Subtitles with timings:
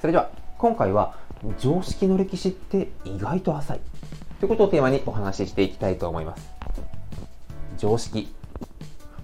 [0.00, 1.16] それでは今回は
[1.58, 3.80] 常識の歴史って意外と浅い。
[4.38, 6.48] ということをテーマにお話ししていきたいと思います。
[7.76, 8.32] 常識。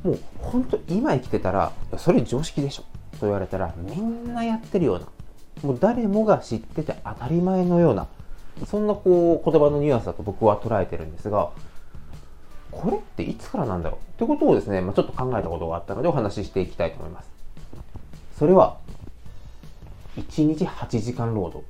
[0.02, 2.82] もう本当今生きてたらそれ常識でしょ。
[3.18, 5.06] と言われたらみんなやってるような。
[5.62, 8.08] もう誰もが知ってて当たり前のような
[8.66, 11.50] そんなこう言葉のニュアンスだと僕は捉えてるんですが
[12.70, 14.18] これっていつからなんだろう。
[14.18, 17.30] ということをですね、まあ、ちょっと考えたことがあったのでお話ししていきたいと思います。
[18.36, 18.78] それは
[20.16, 21.64] 1日8時間労働。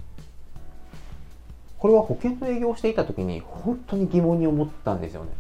[1.78, 5.30] これは保険の営業をしていた時に本当に疑問に思ったんですよね。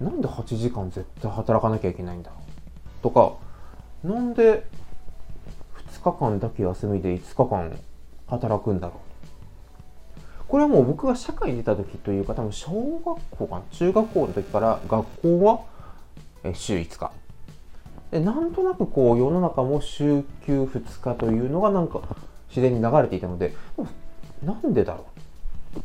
[0.00, 3.02] なんで8時間絶対働かなきゃいけないんだろう。
[3.02, 3.34] とか
[4.02, 4.66] なんで
[6.02, 7.78] 2日間だけ休みで5日間
[8.26, 8.98] 働くんだろう。
[10.48, 12.70] これはもう僕が社会に出た時というか多分小
[13.04, 15.60] 学校かな中学校の時から学校は
[16.52, 17.10] 週5日。
[18.14, 22.00] でなんとなくこう世の中も週休2日というのがなんか
[22.48, 23.56] 自然に流れていたので
[24.40, 25.06] なんでだろ
[25.76, 25.80] う？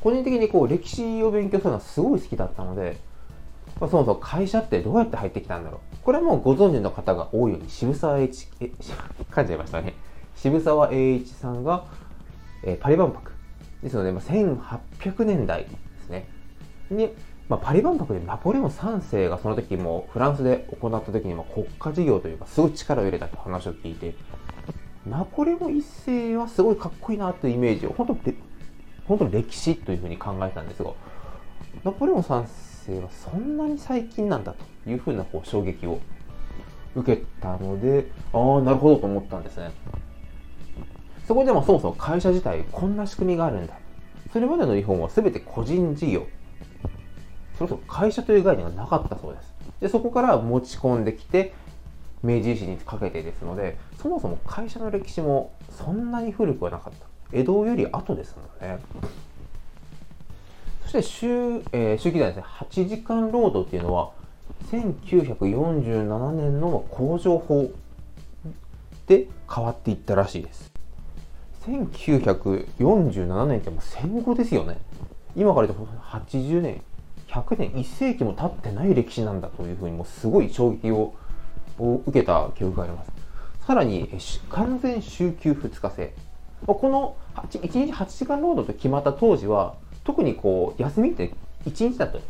[0.00, 2.98] 個人的にこう歴史を勉強するのはすごい好きだったので、
[3.80, 5.96] まあ、そもそも会社ってどうやって入ってきたんだろう？
[6.04, 8.70] これはもうご存知の方が多いように渋沢栄一え
[9.28, 9.94] 噛んじゃいましたね。
[10.36, 11.86] 渋沢栄一さんが、
[12.62, 13.32] えー、パリ万博。
[13.82, 15.70] ですので、まあ、1800年代で
[16.04, 16.28] すね。
[16.88, 17.10] に
[17.48, 24.14] まあ、パリ万博でナポレオン3世がその時もフランスで行った時にも国家事業というかすごい力を入れたって話を聞いて
[25.06, 28.16] ナポレオン1世はすごいかっこいいなというイメージを本当
[29.06, 30.90] 本当に歴史というふうに考えたんですが
[31.84, 32.46] ナポレオン3
[32.92, 36.00] 世はそんなに最近なんだというふうなこう衝撃を
[36.94, 39.70] 受けたのでああなるほどと思ったんですね。
[41.26, 43.74] そこでもそもそも会社自体こんな仕組みがあるんだ。
[44.32, 46.26] それまでの日本は全て個人事業。
[47.58, 49.52] それこそ会社という概念がなかったそうです。
[49.80, 51.52] で、そこから持ち込んできて、
[52.22, 57.06] 明治維新にかけてですので、そもそも会社の歴史もそんなに古くはなかった。
[57.32, 58.78] 江戸より後ですので、ね、
[60.82, 61.28] そして週、
[61.72, 64.12] えー、週期代ですね、8時間労働っていうのは、
[64.70, 67.70] 1947年の工場法
[69.06, 70.70] で変わっていったらしいです。
[71.66, 74.78] 1947年ってもう戦後ですよね。
[75.36, 76.82] 今から言うと80年、
[77.28, 81.14] 100年1世紀も経ってない歴史なんだというふうにもうすごい衝撃を
[81.78, 83.12] 受けた記憶があります。
[83.66, 84.08] さらに
[84.48, 86.14] 完全週休2日制。
[86.66, 89.74] この1日8時間労働と決まった当時は
[90.04, 91.34] 特にこう休みって
[91.66, 92.20] 1日だと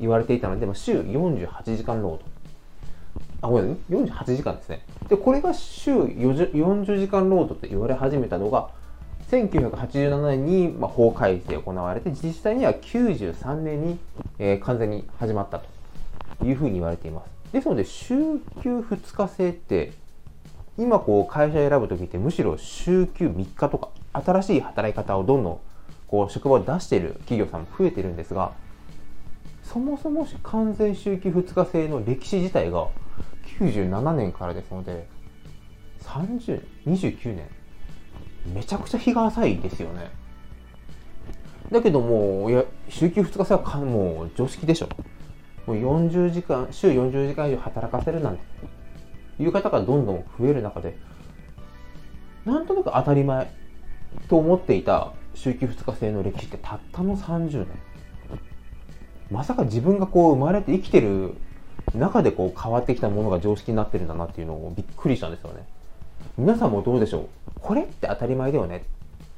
[0.00, 2.24] 言われていたので週48時間労働。
[3.42, 3.94] あごめんなさい。
[3.94, 4.80] 48時間ですね。
[5.08, 8.70] でこれが週40時間労働と言われ始めたのが
[9.30, 13.98] 1987年に、まあ、法改正行われて実際には93年に、
[14.38, 15.60] えー、完全に始まった
[16.38, 17.52] というふうに言われています。
[17.52, 18.14] ですので週
[18.62, 19.92] 休2日制って
[20.78, 25.60] 今こう会社選ぶ時ってむしろ週休3日とか新しい働き方をどんどん
[26.06, 28.52] こう職場を出している企業さんも増えてるんですが
[29.62, 32.88] そもそも完全週休2日制の歴史自体が
[33.58, 35.08] 97年からですので
[36.02, 37.48] 30 29年
[38.54, 40.10] めちゃくちゃ日が浅いですよね。
[41.70, 44.88] だけどもう、いや、週休2日制はもう常識でしょ。
[45.66, 48.42] もう40時間、週40時間以上働かせるなんて
[49.40, 50.96] いう方がどんどん増える中で、
[52.44, 53.50] なんとなく当たり前
[54.28, 57.66] と思っていた週休2日制の歴史ってたったの30年。
[59.30, 61.34] まさか自分がこう生まれて生きてる
[61.94, 65.66] 中でこう変わってきたものが常識になってるんだなっていうのをびっくりしたんですよね。
[66.38, 67.28] 皆さんもどうでしょう？
[67.60, 68.84] これって当たり前だよね。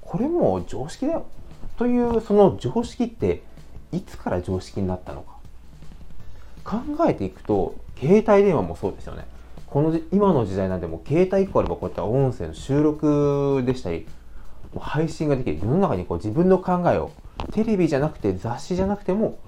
[0.00, 1.26] これも常識だよ。
[1.76, 3.42] というその常識って
[3.92, 5.38] いつから常識になったのか。
[6.64, 9.26] 考えていくと携帯電話もそうですよね。
[9.66, 14.06] この今の時代なんでも携帯1個あればこういった音声の収録でしたり
[14.76, 15.60] 配信ができる。
[15.62, 17.12] 世の中にこう自分の考えを
[17.52, 19.38] テレビじゃなくて雑誌じゃなくても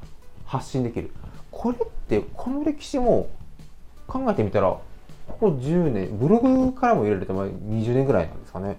[0.46, 1.10] 発信できる。
[1.50, 3.28] これってこの歴史も
[4.06, 4.78] 考えてみたら
[5.30, 8.78] ここ10年、ブログからも入れると20年ぐらいなんですかね。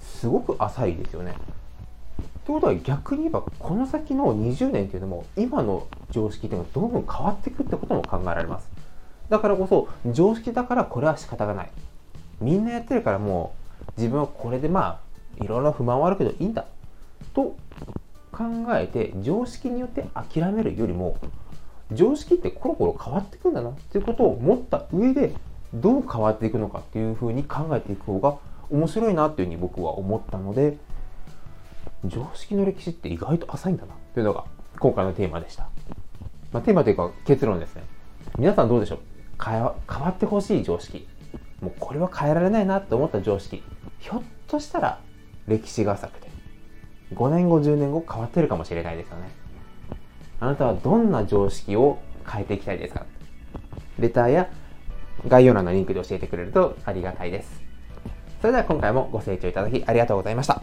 [0.00, 1.34] すごく浅いですよね。
[2.44, 8.68] ということは逆に言えばこの先の20年っていうのも今の常識っていうのがどんどん変わっていくってことも考えられます。
[9.28, 11.70] だからこそ常識だからこれは仕方がない。
[12.40, 13.52] みんなやってるからも
[13.96, 15.00] う自分はこれでま
[15.38, 16.66] あいろいろ不満はあるけどいいんだ
[17.34, 17.56] と
[18.32, 21.16] 考えて常識によって諦めるよりも
[21.92, 25.32] 常識ってコロコロ変わっていくんだなっていうことを思った上で
[25.74, 28.36] どう変わっていくのかっていうふうに考えていく方が
[28.70, 30.76] 面白いなっていうふうに僕は思ったので
[32.04, 34.44] 常識の歴史って意外と浅いんだなというのが
[34.78, 35.68] 今回のテーマでした。
[36.52, 37.82] まあ、テーマというか結論ですね。
[38.38, 38.98] 皆さんどうでしょう？
[39.42, 39.74] 変わ
[40.08, 41.06] ってほしい常識。
[41.60, 43.62] もうこれは変えられないなって思った常識。
[43.98, 45.00] ひょっとしたら
[45.46, 46.28] 歴史が浅くて
[47.14, 49.30] 5年後10年後変わってるかもしれないですよね
[50.40, 53.06] あなたはどんな常識を変えていきたいですか？
[53.98, 54.48] レターや
[55.26, 57.60] 概要欄のリンクで教えてくれるとありがたいです。
[58.40, 60.62] それでは今回もご清聴いただきありがとうございました。